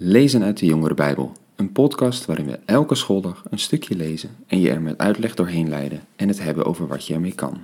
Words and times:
Lezen 0.00 0.42
uit 0.42 0.58
de 0.58 0.66
Jongere 0.66 0.94
Bijbel, 0.94 1.32
een 1.56 1.72
podcast 1.72 2.24
waarin 2.24 2.46
we 2.46 2.58
elke 2.64 2.94
schooldag 2.94 3.44
een 3.50 3.58
stukje 3.58 3.94
lezen 3.96 4.36
en 4.46 4.60
je 4.60 4.70
er 4.70 4.82
met 4.82 4.98
uitleg 4.98 5.34
doorheen 5.34 5.68
leiden 5.68 6.06
en 6.16 6.28
het 6.28 6.38
hebben 6.38 6.64
over 6.64 6.86
wat 6.86 7.06
je 7.06 7.14
ermee 7.14 7.34
kan. 7.34 7.60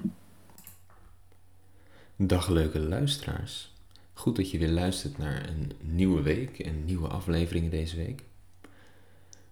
Dag 2.16 2.48
leuke 2.48 2.78
luisteraars. 2.78 3.74
Goed 4.12 4.36
dat 4.36 4.50
je 4.50 4.58
weer 4.58 4.70
luistert 4.70 5.18
naar 5.18 5.48
een 5.48 5.72
nieuwe 5.80 6.22
week 6.22 6.58
en 6.58 6.84
nieuwe 6.84 7.08
afleveringen 7.08 7.70
deze 7.70 7.96
week. 7.96 8.22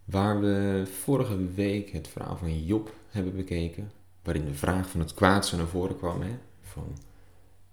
Waar 0.05 0.41
we 0.41 0.83
vorige 1.03 1.53
week 1.53 1.91
het 1.91 2.09
verhaal 2.09 2.37
van 2.37 2.65
Job 2.65 2.95
hebben 3.11 3.37
bekeken, 3.37 3.91
waarin 4.23 4.45
de 4.45 4.55
vraag 4.55 4.89
van 4.89 5.01
het 5.01 5.15
kwaad 5.15 5.47
zo 5.47 5.57
naar 5.57 5.67
voren 5.67 5.97
kwam, 5.97 6.23
hè? 6.23 6.39
van 6.61 6.99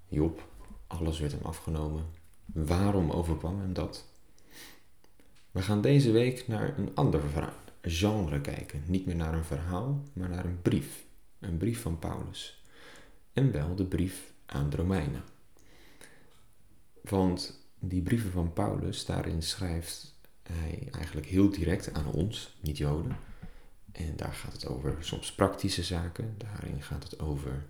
Job, 0.07 0.47
alles 0.87 1.19
werd 1.19 1.31
hem 1.31 1.43
afgenomen, 1.43 2.05
waarom 2.45 3.11
overkwam 3.11 3.59
hem 3.59 3.73
dat? 3.73 4.08
We 5.59 5.65
gaan 5.65 5.81
deze 5.81 6.11
week 6.11 6.47
naar 6.47 6.77
een 6.77 6.91
ander 6.95 7.21
genre 7.81 8.41
kijken. 8.41 8.83
Niet 8.85 9.05
meer 9.05 9.15
naar 9.15 9.33
een 9.33 9.43
verhaal, 9.43 10.03
maar 10.13 10.29
naar 10.29 10.45
een 10.45 10.61
brief. 10.61 11.05
Een 11.39 11.57
brief 11.57 11.81
van 11.81 11.99
Paulus. 11.99 12.63
En 13.33 13.51
wel 13.51 13.75
de 13.75 13.85
brief 13.85 14.33
aan 14.45 14.69
de 14.69 14.75
Romeinen. 14.75 15.23
Want 17.01 17.59
die 17.79 18.01
brieven 18.01 18.31
van 18.31 18.53
Paulus, 18.53 19.05
daarin 19.05 19.41
schrijft 19.41 20.19
hij 20.43 20.87
eigenlijk 20.91 21.27
heel 21.27 21.49
direct 21.49 21.93
aan 21.93 22.11
ons, 22.11 22.55
niet 22.61 22.77
Joden. 22.77 23.17
En 23.91 24.15
daar 24.15 24.33
gaat 24.33 24.53
het 24.53 24.67
over 24.67 24.97
soms 24.99 25.33
praktische 25.33 25.83
zaken. 25.83 26.35
Daarin 26.37 26.81
gaat 26.81 27.03
het 27.03 27.19
over 27.19 27.65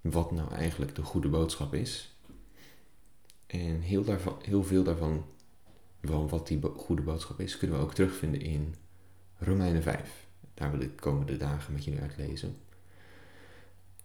wat 0.00 0.30
nou 0.30 0.54
eigenlijk 0.54 0.94
de 0.94 1.02
goede 1.02 1.28
boodschap 1.28 1.74
is. 1.74 2.14
En 3.46 3.80
heel, 3.80 4.04
daarvan, 4.04 4.36
heel 4.42 4.64
veel 4.64 4.82
daarvan 4.82 5.24
van 6.02 6.28
wat 6.28 6.46
die 6.46 6.60
goede 6.62 7.02
boodschap 7.02 7.40
is, 7.40 7.56
kunnen 7.56 7.76
we 7.76 7.82
ook 7.82 7.94
terugvinden 7.94 8.40
in 8.40 8.74
Romeinen 9.38 9.82
5. 9.82 10.26
Daar 10.54 10.70
wil 10.70 10.80
ik 10.80 10.96
de 10.96 11.02
komende 11.02 11.36
dagen 11.36 11.72
met 11.72 11.84
jullie 11.84 12.00
uitlezen. 12.00 12.56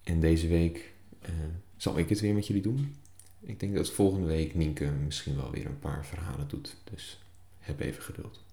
En 0.04 0.20
deze 0.20 0.48
week 0.48 0.94
uh, 1.24 1.30
zal 1.78 1.98
ik 1.98 2.10
het 2.10 2.20
weer 2.20 2.34
met 2.34 2.48
jullie 2.48 2.62
doen. 2.62 2.96
Ik 3.40 3.60
denk 3.60 3.76
dat 3.76 3.92
volgende 3.92 4.28
week 4.28 4.56
Nienke 4.56 4.92
misschien 4.92 5.36
wel 5.36 5.52
weer 5.52 5.66
een 5.66 5.80
paar 5.80 6.06
verhalen 6.06 6.48
doet. 6.48 6.76
Dus 6.84 7.22
heb 7.60 7.80
even 7.80 8.04
geduld. 8.04 8.44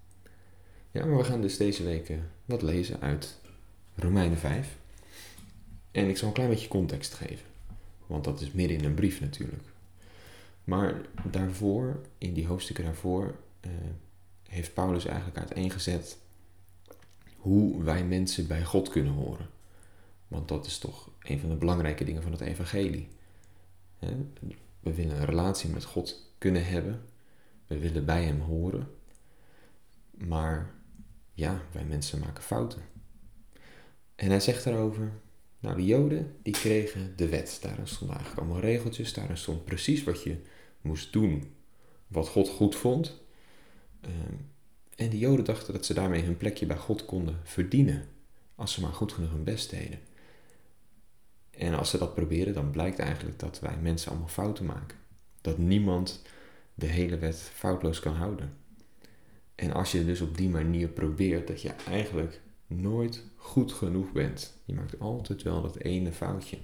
Ja, 0.90 1.04
maar 1.04 1.16
we 1.16 1.24
gaan 1.24 1.40
dus 1.40 1.56
deze 1.56 1.84
week 1.84 2.08
uh, 2.08 2.16
wat 2.44 2.62
lezen 2.62 3.00
uit 3.00 3.40
Romeinen 3.94 4.38
5. 4.38 4.76
En 5.90 6.08
ik 6.08 6.16
zal 6.16 6.28
een 6.28 6.34
klein 6.34 6.48
beetje 6.48 6.68
context 6.68 7.14
geven. 7.14 7.46
Want 8.06 8.24
dat 8.24 8.40
is 8.40 8.52
midden 8.52 8.78
in 8.78 8.84
een 8.84 8.94
brief 8.94 9.20
natuurlijk. 9.20 9.71
Maar 10.64 11.00
daarvoor, 11.30 12.00
in 12.18 12.32
die 12.32 12.46
hoofdstukken 12.46 12.84
daarvoor, 12.84 13.34
uh, 13.66 13.70
heeft 14.48 14.74
Paulus 14.74 15.04
eigenlijk 15.04 15.38
uiteengezet 15.38 16.18
hoe 17.36 17.82
wij 17.82 18.04
mensen 18.04 18.46
bij 18.46 18.64
God 18.64 18.88
kunnen 18.88 19.12
horen. 19.12 19.48
Want 20.28 20.48
dat 20.48 20.66
is 20.66 20.78
toch 20.78 21.10
een 21.22 21.40
van 21.40 21.48
de 21.48 21.54
belangrijke 21.54 22.04
dingen 22.04 22.22
van 22.22 22.32
het 22.32 22.40
evangelie. 22.40 23.08
We 24.80 24.94
willen 24.94 25.16
een 25.16 25.24
relatie 25.24 25.70
met 25.70 25.84
God 25.84 26.32
kunnen 26.38 26.66
hebben. 26.66 27.02
We 27.66 27.78
willen 27.78 28.04
bij 28.04 28.24
Hem 28.24 28.40
horen. 28.40 28.90
Maar 30.10 30.70
ja, 31.32 31.62
wij 31.72 31.84
mensen 31.84 32.18
maken 32.18 32.42
fouten. 32.42 32.82
En 34.14 34.28
hij 34.28 34.40
zegt 34.40 34.64
daarover, 34.64 35.12
nou 35.62 35.76
de 35.76 35.84
Joden 35.84 36.36
die 36.42 36.52
kregen 36.52 37.16
de 37.16 37.28
wet. 37.28 37.58
Daarin 37.62 37.86
stonden 37.86 38.16
eigenlijk 38.16 38.46
allemaal 38.46 38.64
regeltjes. 38.64 39.12
Daarin 39.12 39.36
stond 39.36 39.64
precies 39.64 40.04
wat 40.04 40.22
je 40.22 40.36
moest 40.80 41.12
doen 41.12 41.54
wat 42.06 42.28
God 42.28 42.48
goed 42.48 42.76
vond. 42.76 43.20
Ehm, 44.00 44.34
en 44.96 45.10
de 45.10 45.18
Joden 45.18 45.44
dachten 45.44 45.72
dat 45.72 45.86
ze 45.86 45.94
daarmee 45.94 46.22
hun 46.22 46.36
plekje 46.36 46.66
bij 46.66 46.76
God 46.76 47.04
konden 47.04 47.40
verdienen, 47.42 48.04
als 48.54 48.72
ze 48.72 48.80
maar 48.80 48.92
goed 48.92 49.12
genoeg 49.12 49.30
hun 49.30 49.44
best 49.44 49.70
deden. 49.70 50.00
En 51.50 51.74
als 51.74 51.90
ze 51.90 51.98
dat 51.98 52.14
proberen, 52.14 52.54
dan 52.54 52.70
blijkt 52.70 52.98
eigenlijk 52.98 53.38
dat 53.38 53.60
wij 53.60 53.76
mensen 53.82 54.10
allemaal 54.10 54.28
fouten 54.28 54.64
maken. 54.64 54.98
Dat 55.40 55.58
niemand 55.58 56.22
de 56.74 56.86
hele 56.86 57.18
wet 57.18 57.36
foutloos 57.36 58.00
kan 58.00 58.14
houden. 58.14 58.56
En 59.54 59.72
als 59.72 59.92
je 59.92 60.04
dus 60.04 60.20
op 60.20 60.36
die 60.36 60.48
manier 60.48 60.88
probeert, 60.88 61.46
dat 61.46 61.62
je 61.62 61.70
eigenlijk 61.88 62.40
nooit 62.74 63.24
goed 63.36 63.72
genoeg 63.72 64.12
bent. 64.12 64.58
Je 64.64 64.74
maakt 64.74 65.00
altijd 65.00 65.42
wel 65.42 65.62
dat 65.62 65.76
ene 65.76 66.12
foutje. 66.12 66.58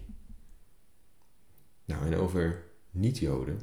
Nou, 1.84 2.06
en 2.06 2.16
over 2.16 2.64
niet-Joden 2.91 3.60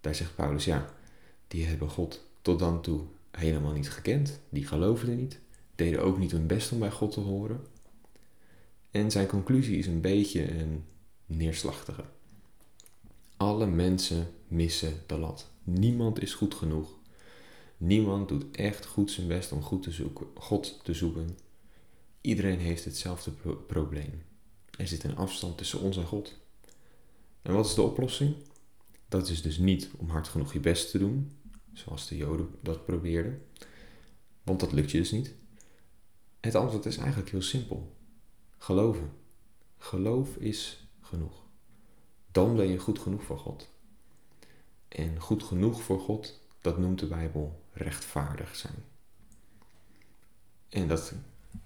daar 0.00 0.14
zegt 0.14 0.34
Paulus, 0.34 0.64
ja, 0.64 0.94
die 1.48 1.64
hebben 1.64 1.90
God 1.90 2.24
tot 2.42 2.58
dan 2.58 2.82
toe 2.82 3.00
helemaal 3.30 3.72
niet 3.72 3.90
gekend. 3.90 4.40
Die 4.48 4.66
geloofden 4.66 5.16
niet, 5.16 5.40
deden 5.74 6.02
ook 6.02 6.18
niet 6.18 6.30
hun 6.30 6.46
best 6.46 6.72
om 6.72 6.78
bij 6.78 6.90
God 6.90 7.12
te 7.12 7.20
horen. 7.20 7.66
En 8.90 9.10
zijn 9.10 9.26
conclusie 9.26 9.78
is 9.78 9.86
een 9.86 10.00
beetje 10.00 10.58
een 10.58 10.84
neerslachtige. 11.26 12.04
Alle 13.36 13.66
mensen 13.66 14.26
missen 14.48 14.92
de 15.06 15.18
lat. 15.18 15.50
Niemand 15.62 16.22
is 16.22 16.34
goed 16.34 16.54
genoeg. 16.54 16.96
Niemand 17.76 18.28
doet 18.28 18.56
echt 18.56 18.86
goed 18.86 19.10
zijn 19.10 19.28
best 19.28 19.52
om 19.52 19.62
goed 19.62 19.82
te 19.82 19.90
zoeken, 19.90 20.26
God 20.34 20.80
te 20.82 20.94
zoeken. 20.94 21.38
Iedereen 22.20 22.58
heeft 22.58 22.84
hetzelfde 22.84 23.30
probleem. 23.66 24.22
Er 24.78 24.88
zit 24.88 25.04
een 25.04 25.16
afstand 25.16 25.58
tussen 25.58 25.80
ons 25.80 25.96
en 25.96 26.06
God. 26.06 26.36
En 27.42 27.52
wat 27.52 27.66
is 27.66 27.74
de 27.74 27.82
oplossing? 27.82 28.36
Dat 29.08 29.28
is 29.28 29.42
dus 29.42 29.58
niet 29.58 29.90
om 29.96 30.08
hard 30.08 30.28
genoeg 30.28 30.52
je 30.52 30.60
best 30.60 30.90
te 30.90 30.98
doen, 30.98 31.32
zoals 31.72 32.08
de 32.08 32.16
Joden 32.16 32.50
dat 32.62 32.84
probeerden, 32.84 33.42
want 34.42 34.60
dat 34.60 34.72
lukt 34.72 34.90
je 34.90 34.98
dus 34.98 35.10
niet. 35.10 35.34
Het 36.40 36.54
antwoord 36.54 36.86
is 36.86 36.96
eigenlijk 36.96 37.30
heel 37.30 37.42
simpel. 37.42 37.96
Geloven. 38.58 39.12
Geloof 39.78 40.36
is 40.36 40.86
genoeg. 41.00 41.46
Dan 42.32 42.56
ben 42.56 42.68
je 42.68 42.78
goed 42.78 42.98
genoeg 42.98 43.22
voor 43.22 43.38
God. 43.38 43.68
En 44.88 45.20
goed 45.20 45.42
genoeg 45.42 45.82
voor 45.82 46.00
God, 46.00 46.40
dat 46.60 46.78
noemt 46.78 46.98
de 46.98 47.06
Bijbel 47.06 47.62
rechtvaardig 47.72 48.56
zijn. 48.56 48.84
En 50.68 50.88
dat 50.88 51.12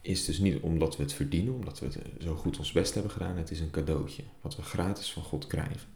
is 0.00 0.24
dus 0.24 0.38
niet 0.38 0.62
omdat 0.62 0.96
we 0.96 1.02
het 1.02 1.12
verdienen, 1.12 1.54
omdat 1.54 1.78
we 1.78 1.86
het 1.86 1.98
zo 2.18 2.34
goed 2.34 2.58
ons 2.58 2.72
best 2.72 2.94
hebben 2.94 3.12
gedaan. 3.12 3.36
Het 3.36 3.50
is 3.50 3.60
een 3.60 3.70
cadeautje 3.70 4.22
wat 4.40 4.56
we 4.56 4.62
gratis 4.62 5.12
van 5.12 5.22
God 5.22 5.46
krijgen 5.46 5.88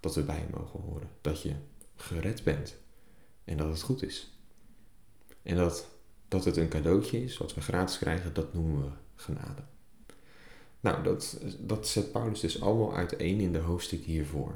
dat 0.00 0.14
we 0.14 0.22
bij 0.22 0.36
hem 0.36 0.50
mogen 0.50 0.80
horen. 0.80 1.08
Dat 1.20 1.42
je 1.42 1.54
gered 1.96 2.44
bent 2.44 2.76
en 3.44 3.56
dat 3.56 3.68
het 3.68 3.82
goed 3.82 4.02
is. 4.02 4.32
En 5.42 5.56
dat, 5.56 5.88
dat 6.28 6.44
het 6.44 6.56
een 6.56 6.68
cadeautje 6.68 7.24
is 7.24 7.38
wat 7.38 7.54
we 7.54 7.60
gratis 7.60 7.98
krijgen, 7.98 8.34
dat 8.34 8.54
noemen 8.54 8.82
we 8.82 8.90
genade. 9.14 9.62
Nou, 10.80 11.02
dat, 11.02 11.40
dat 11.58 11.88
zet 11.88 12.12
Paulus 12.12 12.40
dus 12.40 12.60
allemaal 12.60 12.96
uiteen 12.96 13.40
in 13.40 13.52
de 13.52 13.58
hoofdstuk 13.58 14.04
hiervoor. 14.04 14.54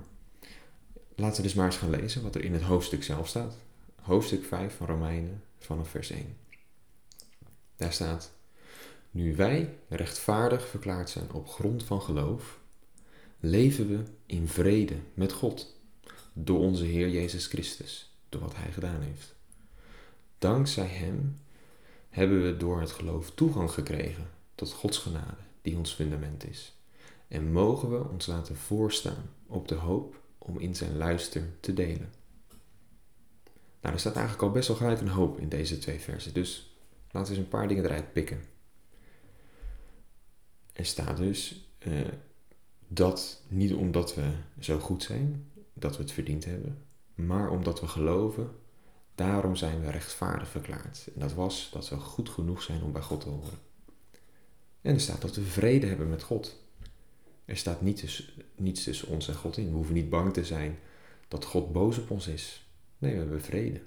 Laten 1.14 1.36
we 1.36 1.42
dus 1.42 1.54
maar 1.54 1.66
eens 1.66 1.76
gaan 1.76 1.90
lezen 1.90 2.22
wat 2.22 2.34
er 2.34 2.44
in 2.44 2.52
het 2.52 2.62
hoofdstuk 2.62 3.02
zelf 3.02 3.28
staat. 3.28 3.56
Hoofdstuk 4.00 4.44
5 4.44 4.76
van 4.76 4.86
Romeinen 4.86 5.42
vanaf 5.58 5.88
vers 5.88 6.10
1. 6.10 6.36
Daar 7.76 7.92
staat: 7.92 8.32
Nu 9.14 9.36
wij 9.36 9.78
rechtvaardig 9.88 10.68
verklaard 10.68 11.10
zijn 11.10 11.32
op 11.32 11.48
grond 11.48 11.84
van 11.84 12.02
geloof, 12.02 12.60
leven 13.40 13.88
we 13.88 14.02
in 14.26 14.48
vrede 14.48 14.96
met 15.14 15.32
God 15.32 15.80
door 16.32 16.58
onze 16.58 16.84
Heer 16.84 17.08
Jezus 17.08 17.46
Christus, 17.46 18.16
door 18.28 18.40
wat 18.40 18.56
Hij 18.56 18.72
gedaan 18.72 19.00
heeft. 19.00 19.34
Dankzij 20.38 20.86
Hem 20.86 21.38
hebben 22.08 22.42
we 22.42 22.56
door 22.56 22.80
het 22.80 22.90
geloof 22.90 23.30
toegang 23.30 23.70
gekregen 23.70 24.30
tot 24.54 24.72
Gods 24.72 24.98
genade, 24.98 25.42
die 25.62 25.76
ons 25.76 25.92
fundament 25.92 26.48
is. 26.48 26.76
En 27.28 27.52
mogen 27.52 27.90
we 27.90 28.08
ons 28.08 28.26
laten 28.26 28.56
voorstaan 28.56 29.30
op 29.46 29.68
de 29.68 29.74
hoop 29.74 30.20
om 30.38 30.58
in 30.58 30.74
zijn 30.74 30.96
luister 30.96 31.42
te 31.60 31.74
delen. 31.74 32.12
Nou, 33.80 33.94
er 33.94 34.00
staat 34.00 34.16
eigenlijk 34.16 34.44
al 34.44 34.50
best 34.50 34.68
wel 34.68 34.76
gelijk 34.76 35.00
een 35.00 35.08
hoop 35.08 35.38
in 35.38 35.48
deze 35.48 35.78
twee 35.78 36.00
versen, 36.00 36.34
dus 36.34 36.76
laten 37.10 37.32
we 37.32 37.36
eens 37.36 37.44
een 37.44 37.58
paar 37.58 37.68
dingen 37.68 37.84
eruit 37.84 38.12
pikken. 38.12 38.51
Er 40.72 40.86
staat 40.86 41.16
dus, 41.16 41.68
uh, 41.78 42.00
dat 42.88 43.42
niet 43.48 43.72
omdat 43.74 44.14
we 44.14 44.30
zo 44.58 44.78
goed 44.78 45.02
zijn, 45.02 45.50
dat 45.72 45.96
we 45.96 46.02
het 46.02 46.12
verdiend 46.12 46.44
hebben, 46.44 46.84
maar 47.14 47.50
omdat 47.50 47.80
we 47.80 47.86
geloven, 47.86 48.50
daarom 49.14 49.56
zijn 49.56 49.80
we 49.80 49.90
rechtvaardig 49.90 50.48
verklaard. 50.48 51.08
En 51.14 51.20
dat 51.20 51.32
was 51.32 51.70
dat 51.72 51.88
we 51.88 51.96
goed 51.96 52.28
genoeg 52.28 52.62
zijn 52.62 52.82
om 52.82 52.92
bij 52.92 53.02
God 53.02 53.20
te 53.20 53.28
horen. 53.28 53.58
En 54.80 54.94
er 54.94 55.00
staat 55.00 55.20
dat 55.20 55.36
we 55.36 55.42
vrede 55.42 55.86
hebben 55.86 56.08
met 56.08 56.22
God. 56.22 56.60
Er 57.44 57.56
staat 57.56 57.82
niets, 57.82 58.32
niets 58.56 58.84
tussen 58.84 59.08
ons 59.08 59.28
en 59.28 59.34
God 59.34 59.56
in. 59.56 59.68
We 59.68 59.74
hoeven 59.74 59.94
niet 59.94 60.10
bang 60.10 60.32
te 60.32 60.44
zijn 60.44 60.78
dat 61.28 61.44
God 61.44 61.72
boos 61.72 61.98
op 61.98 62.10
ons 62.10 62.26
is. 62.26 62.66
Nee, 62.98 63.12
we 63.12 63.18
hebben 63.18 63.42
vrede. 63.42 63.80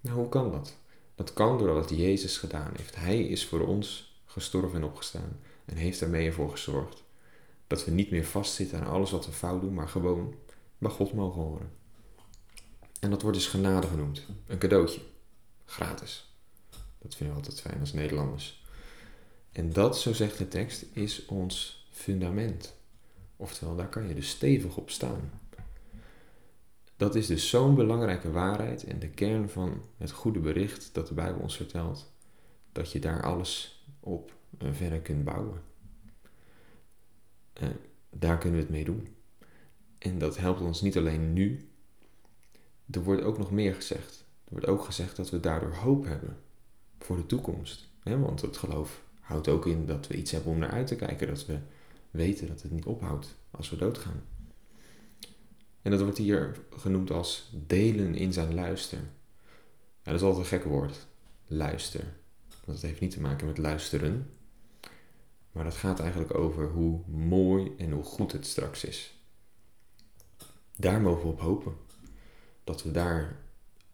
Nou, 0.00 0.18
hoe 0.18 0.28
kan 0.28 0.50
dat? 0.50 0.76
Dat 1.14 1.32
kan 1.32 1.58
doordat 1.58 1.90
Jezus 1.90 2.38
gedaan 2.38 2.72
heeft. 2.76 2.96
Hij 2.96 3.20
is 3.22 3.46
voor 3.46 3.66
ons 3.66 4.15
gestorven 4.36 4.78
en 4.78 4.84
opgestaan 4.84 5.40
en 5.64 5.76
heeft 5.76 6.00
daarmee 6.00 6.26
ervoor 6.26 6.50
gezorgd 6.50 7.04
dat 7.66 7.84
we 7.84 7.90
niet 7.90 8.10
meer 8.10 8.24
vastzitten 8.24 8.80
aan 8.80 8.86
alles 8.86 9.10
wat 9.10 9.26
we 9.26 9.32
fout 9.32 9.60
doen, 9.60 9.74
maar 9.74 9.88
gewoon 9.88 10.34
bij 10.78 10.90
God 10.90 11.12
mogen 11.12 11.40
horen. 11.42 11.70
En 13.00 13.10
dat 13.10 13.22
wordt 13.22 13.36
dus 13.36 13.46
genade 13.46 13.86
genoemd, 13.86 14.26
een 14.46 14.58
cadeautje. 14.58 15.00
gratis. 15.64 16.34
Dat 16.98 17.14
vinden 17.14 17.36
we 17.36 17.42
altijd 17.42 17.60
fijn 17.60 17.80
als 17.80 17.92
Nederlanders. 17.92 18.64
En 19.52 19.72
dat, 19.72 19.98
zo 19.98 20.12
zegt 20.12 20.38
de 20.38 20.48
tekst, 20.48 20.84
is 20.92 21.26
ons 21.26 21.86
fundament. 21.90 22.74
Oftewel, 23.36 23.76
daar 23.76 23.88
kan 23.88 24.08
je 24.08 24.14
dus 24.14 24.28
stevig 24.28 24.76
op 24.76 24.90
staan. 24.90 25.30
Dat 26.96 27.14
is 27.14 27.26
dus 27.26 27.48
zo'n 27.48 27.74
belangrijke 27.74 28.30
waarheid 28.30 28.84
en 28.84 28.98
de 28.98 29.08
kern 29.08 29.48
van 29.48 29.82
het 29.96 30.10
goede 30.10 30.38
bericht 30.38 30.90
dat 30.92 31.06
de 31.06 31.14
Bijbel 31.14 31.42
ons 31.42 31.56
vertelt, 31.56 32.12
dat 32.72 32.92
je 32.92 32.98
daar 32.98 33.22
alles 33.22 33.84
op 34.06 34.32
eh, 34.58 34.72
verder 34.72 35.00
kunt 35.00 35.24
bouwen. 35.24 35.62
Uh, 37.62 37.68
daar 38.10 38.38
kunnen 38.38 38.58
we 38.58 38.64
het 38.64 38.74
mee 38.74 38.84
doen. 38.84 39.08
En 39.98 40.18
dat 40.18 40.36
helpt 40.36 40.60
ons 40.60 40.80
niet 40.80 40.96
alleen 40.96 41.32
nu. 41.32 41.68
Er 42.90 43.02
wordt 43.02 43.22
ook 43.22 43.38
nog 43.38 43.50
meer 43.50 43.74
gezegd. 43.74 44.24
Er 44.44 44.50
wordt 44.50 44.66
ook 44.66 44.84
gezegd 44.84 45.16
dat 45.16 45.30
we 45.30 45.40
daardoor 45.40 45.74
hoop 45.74 46.04
hebben 46.04 46.36
voor 46.98 47.16
de 47.16 47.26
toekomst. 47.26 47.88
Want 48.02 48.40
het 48.40 48.56
geloof 48.56 49.02
houdt 49.20 49.48
ook 49.48 49.66
in 49.66 49.86
dat 49.86 50.06
we 50.06 50.16
iets 50.16 50.30
hebben 50.30 50.52
om 50.52 50.58
naar 50.58 50.70
uit 50.70 50.86
te 50.86 50.96
kijken. 50.96 51.26
Dat 51.26 51.46
we 51.46 51.58
weten 52.10 52.46
dat 52.46 52.62
het 52.62 52.70
niet 52.70 52.84
ophoudt 52.84 53.36
als 53.50 53.70
we 53.70 53.76
doodgaan. 53.76 54.22
En 55.82 55.90
dat 55.90 56.00
wordt 56.00 56.18
hier 56.18 56.60
genoemd 56.70 57.10
als 57.10 57.52
delen 57.66 58.14
in 58.14 58.32
zijn 58.32 58.54
luister. 58.54 59.00
Dat 60.02 60.14
is 60.14 60.22
altijd 60.22 60.52
een 60.52 60.58
gek 60.58 60.64
woord. 60.64 61.06
Luister. 61.46 62.14
Het 62.66 62.82
heeft 62.82 63.00
niet 63.00 63.10
te 63.10 63.20
maken 63.20 63.46
met 63.46 63.58
luisteren. 63.58 64.30
Maar 65.52 65.64
het 65.64 65.74
gaat 65.74 66.00
eigenlijk 66.00 66.34
over 66.34 66.70
hoe 66.70 67.00
mooi 67.06 67.72
en 67.78 67.90
hoe 67.90 68.02
goed 68.02 68.32
het 68.32 68.46
straks 68.46 68.84
is. 68.84 69.14
Daar 70.76 71.00
mogen 71.00 71.22
we 71.22 71.28
op 71.28 71.40
hopen. 71.40 71.76
Dat 72.64 72.82
we 72.82 72.90
daar 72.90 73.36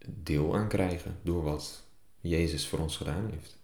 deel 0.05 0.55
aan 0.55 0.67
krijgen 0.67 1.17
door 1.21 1.43
wat 1.43 1.83
Jezus 2.19 2.67
voor 2.67 2.79
ons 2.79 2.97
gedaan 2.97 3.29
heeft. 3.29 3.57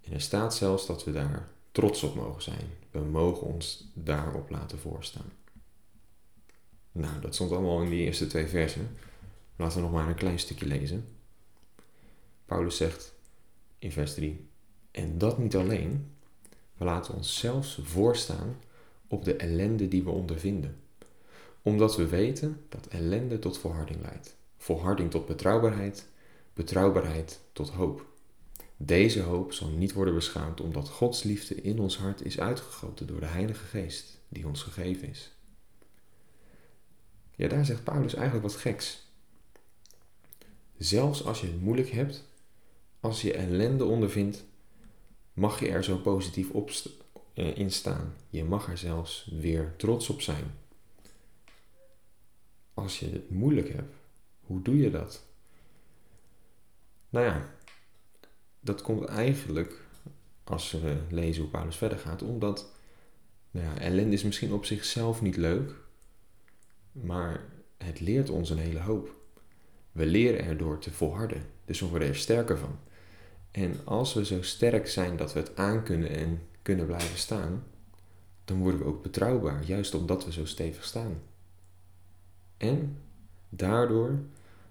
En 0.00 0.12
er 0.12 0.20
staat 0.20 0.54
zelfs 0.54 0.86
dat 0.86 1.04
we 1.04 1.12
daar 1.12 1.48
trots 1.72 2.02
op 2.02 2.14
mogen 2.14 2.42
zijn. 2.42 2.70
We 2.90 3.00
mogen 3.00 3.46
ons 3.46 3.90
daarop 3.94 4.50
laten 4.50 4.78
voorstaan. 4.78 5.32
Nou, 6.92 7.20
dat 7.20 7.34
stond 7.34 7.50
allemaal 7.50 7.82
in 7.82 7.90
die 7.90 8.04
eerste 8.04 8.26
twee 8.26 8.46
versen. 8.46 8.96
Laten 9.56 9.76
we 9.76 9.82
nog 9.82 9.92
maar 9.92 10.08
een 10.08 10.14
klein 10.14 10.38
stukje 10.38 10.66
lezen. 10.66 11.08
Paulus 12.46 12.76
zegt 12.76 13.14
in 13.82 13.92
vers 13.92 14.14
3: 14.14 14.48
En 14.90 15.18
dat 15.18 15.38
niet 15.38 15.56
alleen, 15.56 16.12
we 16.76 16.84
laten 16.84 17.14
ons 17.14 17.38
zelfs 17.38 17.78
voorstaan 17.82 18.56
op 19.06 19.24
de 19.24 19.36
ellende 19.36 19.88
die 19.88 20.02
we 20.02 20.10
ondervinden. 20.10 20.76
Omdat 21.62 21.96
we 21.96 22.06
weten 22.06 22.64
dat 22.68 22.86
ellende 22.86 23.38
tot 23.38 23.58
volharding 23.58 24.02
leidt. 24.02 24.36
Volharding 24.56 25.10
tot 25.10 25.26
betrouwbaarheid, 25.26 26.06
betrouwbaarheid 26.52 27.40
tot 27.52 27.70
hoop. 27.70 28.06
Deze 28.76 29.20
hoop 29.20 29.52
zal 29.52 29.68
niet 29.68 29.92
worden 29.92 30.14
beschaamd 30.14 30.60
omdat 30.60 30.88
Gods 30.88 31.22
liefde 31.22 31.54
in 31.54 31.78
ons 31.78 31.98
hart 31.98 32.24
is 32.24 32.40
uitgegoten 32.40 33.06
door 33.06 33.20
de 33.20 33.26
Heilige 33.26 33.64
Geest 33.64 34.20
die 34.28 34.46
ons 34.46 34.62
gegeven 34.62 35.08
is. 35.08 35.32
Ja, 37.36 37.48
daar 37.48 37.64
zegt 37.64 37.84
Paulus 37.84 38.14
eigenlijk 38.14 38.46
wat 38.46 38.56
geks. 38.56 39.10
Zelfs 40.78 41.24
als 41.24 41.40
je 41.40 41.46
het 41.46 41.60
moeilijk 41.60 41.90
hebt, 41.90 42.24
als 43.02 43.22
je 43.22 43.32
ellende 43.32 43.84
ondervindt, 43.84 44.44
mag 45.32 45.60
je 45.60 45.68
er 45.68 45.84
zo 45.84 45.96
positief 45.96 46.50
op 46.50 46.70
uh, 47.34 47.56
in 47.56 47.70
staan. 47.70 48.14
Je 48.30 48.44
mag 48.44 48.68
er 48.68 48.78
zelfs 48.78 49.30
weer 49.40 49.74
trots 49.76 50.08
op 50.08 50.20
zijn. 50.20 50.54
Als 52.74 52.98
je 53.00 53.10
het 53.10 53.30
moeilijk 53.30 53.68
hebt, 53.68 53.94
hoe 54.40 54.62
doe 54.62 54.78
je 54.78 54.90
dat? 54.90 55.24
Nou 57.08 57.26
ja, 57.26 57.54
dat 58.60 58.82
komt 58.82 59.04
eigenlijk, 59.04 59.80
als 60.44 60.72
we 60.72 60.96
lezen 61.10 61.42
hoe 61.42 61.50
Paulus 61.50 61.76
verder 61.76 61.98
gaat, 61.98 62.22
omdat 62.22 62.72
nou 63.50 63.66
ja, 63.66 63.78
ellende 63.78 64.14
is 64.14 64.24
misschien 64.24 64.52
op 64.52 64.64
zichzelf 64.64 65.22
niet 65.22 65.36
leuk, 65.36 65.74
maar 66.92 67.44
het 67.76 68.00
leert 68.00 68.30
ons 68.30 68.50
een 68.50 68.58
hele 68.58 68.80
hoop. 68.80 69.14
We 69.92 70.06
leren 70.06 70.44
erdoor 70.44 70.78
te 70.78 70.90
volharden, 70.90 71.46
dus 71.64 71.80
we 71.80 71.86
worden 71.86 72.08
er 72.08 72.16
sterker 72.16 72.58
van. 72.58 72.78
En 73.52 73.80
als 73.84 74.14
we 74.14 74.24
zo 74.24 74.42
sterk 74.42 74.88
zijn 74.88 75.16
dat 75.16 75.32
we 75.32 75.38
het 75.38 75.56
aankunnen 75.56 76.10
en 76.10 76.42
kunnen 76.62 76.86
blijven 76.86 77.18
staan, 77.18 77.64
dan 78.44 78.58
worden 78.58 78.80
we 78.80 78.86
ook 78.86 79.02
betrouwbaar, 79.02 79.64
juist 79.64 79.94
omdat 79.94 80.24
we 80.24 80.32
zo 80.32 80.44
stevig 80.44 80.84
staan. 80.84 81.22
En 82.56 82.98
daardoor 83.48 84.18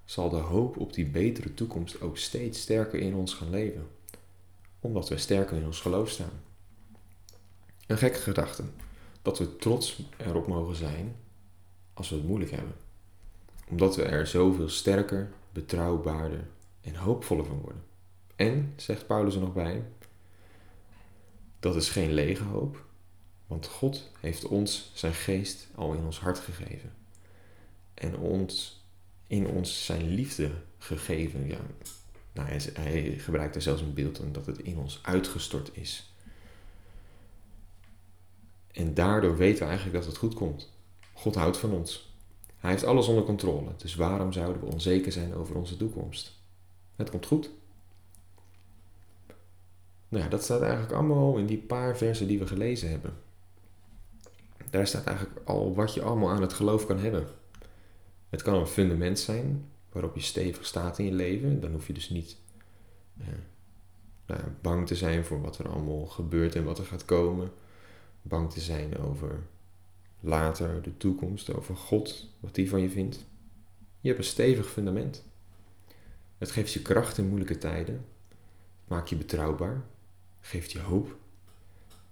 zal 0.06 0.30
de 0.30 0.36
hoop 0.36 0.78
op 0.78 0.94
die 0.94 1.06
betere 1.06 1.54
toekomst 1.54 2.01
ook 2.01 2.18
steeds 2.18 2.62
sterker 2.62 3.00
in 3.00 3.16
ons 3.16 3.33
gaan 3.33 3.50
leven, 3.50 3.88
omdat 4.80 5.10
we 5.10 5.18
sterker 5.18 5.57
in 5.57 5.66
ons 5.66 5.80
geloof 5.80 6.10
staan. 6.10 6.42
Een 7.88 7.98
gekke 7.98 8.19
gedachte, 8.19 8.63
dat 9.22 9.38
we 9.38 9.56
trots 9.56 10.01
erop 10.18 10.48
mogen 10.48 10.75
zijn 10.75 11.16
als 11.94 12.10
we 12.10 12.16
het 12.16 12.28
moeilijk 12.28 12.51
hebben, 12.51 12.75
omdat 13.69 13.95
we 13.95 14.04
er 14.04 14.28
zoveel 14.28 14.69
sterker, 14.69 15.31
betrouwbaarder 15.51 16.48
en 16.81 16.95
hoopvoller 16.95 17.45
van 17.45 17.60
worden. 17.60 17.83
En, 18.41 18.73
zegt 18.75 19.07
Paulus 19.07 19.35
er 19.35 19.41
nog 19.41 19.53
bij, 19.53 19.83
dat 21.59 21.75
is 21.75 21.89
geen 21.89 22.13
lege 22.13 22.43
hoop, 22.43 22.85
want 23.47 23.67
God 23.67 24.11
heeft 24.19 24.45
ons 24.45 24.91
zijn 24.93 25.13
geest 25.13 25.67
al 25.75 25.93
in 25.93 26.03
ons 26.03 26.19
hart 26.19 26.39
gegeven. 26.39 26.93
En 27.93 28.17
ons, 28.17 28.83
in 29.27 29.47
ons 29.47 29.85
zijn 29.85 30.07
liefde 30.07 30.51
gegeven. 30.77 31.47
Ja, 31.47 31.59
nou, 32.33 32.47
hij, 32.47 32.69
hij 32.73 33.01
gebruikt 33.17 33.55
er 33.55 33.61
zelfs 33.61 33.81
een 33.81 33.93
beeld 33.93 34.17
van 34.17 34.31
dat 34.31 34.45
het 34.45 34.59
in 34.59 34.77
ons 34.77 34.99
uitgestort 35.01 35.69
is. 35.73 36.13
En 38.71 38.94
daardoor 38.94 39.37
weten 39.37 39.59
we 39.59 39.65
eigenlijk 39.65 39.97
dat 39.97 40.05
het 40.05 40.17
goed 40.17 40.33
komt. 40.33 40.73
God 41.13 41.35
houdt 41.35 41.57
van 41.57 41.71
ons. 41.71 42.13
Hij 42.57 42.71
heeft 42.71 42.85
alles 42.85 43.07
onder 43.07 43.23
controle. 43.23 43.75
Dus 43.77 43.95
waarom 43.95 44.33
zouden 44.33 44.61
we 44.61 44.71
onzeker 44.71 45.11
zijn 45.11 45.33
over 45.33 45.55
onze 45.55 45.77
toekomst? 45.77 46.39
Het 46.95 47.09
komt 47.09 47.25
goed. 47.25 47.49
Nou 50.11 50.23
ja, 50.23 50.29
dat 50.29 50.43
staat 50.43 50.61
eigenlijk 50.61 50.93
allemaal 50.93 51.37
in 51.37 51.45
die 51.45 51.57
paar 51.57 51.97
versen 51.97 52.27
die 52.27 52.39
we 52.39 52.47
gelezen 52.47 52.89
hebben. 52.89 53.13
Daar 54.69 54.87
staat 54.87 55.05
eigenlijk 55.05 55.39
al 55.47 55.75
wat 55.75 55.93
je 55.93 56.01
allemaal 56.01 56.29
aan 56.29 56.41
het 56.41 56.53
geloof 56.53 56.85
kan 56.85 56.99
hebben. 56.99 57.27
Het 58.29 58.41
kan 58.41 58.53
een 58.53 58.67
fundament 58.67 59.19
zijn 59.19 59.65
waarop 59.91 60.15
je 60.15 60.21
stevig 60.21 60.65
staat 60.65 60.99
in 60.99 61.05
je 61.05 61.11
leven. 61.11 61.59
Dan 61.59 61.71
hoef 61.71 61.87
je 61.87 61.93
dus 61.93 62.09
niet 62.09 62.37
eh, 63.17 63.27
nou, 64.25 64.41
bang 64.61 64.87
te 64.87 64.95
zijn 64.95 65.25
voor 65.25 65.41
wat 65.41 65.57
er 65.57 65.69
allemaal 65.69 66.06
gebeurt 66.06 66.56
en 66.56 66.63
wat 66.63 66.77
er 66.77 66.85
gaat 66.85 67.06
komen. 67.06 67.51
Bang 68.21 68.51
te 68.51 68.59
zijn 68.59 68.97
over 68.97 69.39
later, 70.19 70.81
de 70.81 70.97
toekomst, 70.97 71.53
over 71.53 71.75
God, 71.75 72.30
wat 72.39 72.56
die 72.56 72.69
van 72.69 72.81
je 72.81 72.89
vindt. 72.89 73.25
Je 73.99 74.07
hebt 74.07 74.19
een 74.19 74.25
stevig 74.30 74.69
fundament. 74.69 75.23
Het 76.37 76.51
geeft 76.51 76.73
je 76.73 76.81
kracht 76.81 77.18
in 77.18 77.27
moeilijke 77.27 77.57
tijden. 77.57 78.06
maakt 78.87 79.09
je 79.09 79.15
betrouwbaar 79.15 79.83
geeft 80.42 80.71
je 80.71 80.80
hoop. 80.80 81.16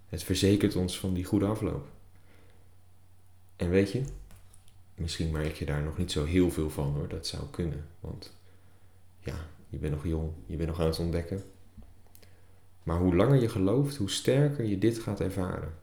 Het 0.08 0.22
verzekert 0.22 0.76
ons 0.76 0.98
van 0.98 1.14
die 1.14 1.24
goede 1.24 1.46
afloop. 1.46 1.88
En 3.56 3.70
weet 3.70 3.92
je, 3.92 4.02
misschien 4.94 5.30
merk 5.30 5.54
je 5.54 5.64
daar 5.64 5.82
nog 5.82 5.98
niet 5.98 6.12
zo 6.12 6.24
heel 6.24 6.50
veel 6.50 6.70
van 6.70 6.94
hoor, 6.94 7.08
dat 7.08 7.26
zou 7.26 7.42
kunnen. 7.50 7.86
Want 8.00 8.36
ja, 9.20 9.46
je 9.68 9.78
bent 9.78 9.92
nog 9.92 10.04
jong, 10.04 10.32
je 10.46 10.56
bent 10.56 10.68
nog 10.68 10.80
aan 10.80 10.86
het 10.86 10.98
ontdekken. 10.98 11.42
Maar 12.82 12.98
hoe 12.98 13.16
langer 13.16 13.40
je 13.40 13.48
gelooft, 13.48 13.96
hoe 13.96 14.10
sterker 14.10 14.64
je 14.64 14.78
dit 14.78 14.98
gaat 14.98 15.20
ervaren. 15.20 15.74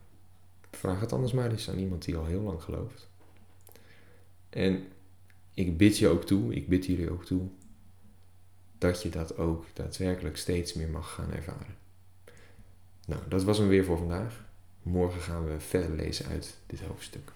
Vraag 0.72 1.00
het 1.00 1.14
anders 1.14 1.34
maar 1.34 1.52
eens 1.52 1.70
aan 1.70 1.78
iemand 1.78 2.06
die 2.06 2.16
al 2.16 2.26
heel 2.26 2.42
lang 2.42 2.64
gelooft. 2.64 3.10
En 4.50 4.88
ik 5.54 5.78
bid 5.78 5.98
je 5.98 6.08
ook 6.08 6.26
toe, 6.26 6.54
ik 6.54 6.68
bid 6.68 6.86
jullie 6.86 7.12
ook 7.12 7.26
toe, 7.26 7.48
dat 8.78 9.02
je 9.02 9.10
dat 9.10 9.38
ook 9.38 9.66
daadwerkelijk 9.74 10.38
steeds 10.38 10.74
meer 10.74 10.90
mag 10.90 11.14
gaan 11.14 11.32
ervaren. 11.32 11.76
Nou, 13.08 13.22
dat 13.28 13.44
was 13.44 13.58
hem 13.58 13.68
weer 13.68 13.86
voor 13.86 13.98
vandaag. 13.98 14.46
Morgen 14.82 15.22
gaan 15.22 15.46
we 15.46 15.60
verder 15.60 15.90
lezen 15.90 16.26
uit 16.26 16.58
dit 16.66 16.82
hoofdstuk. 16.82 17.32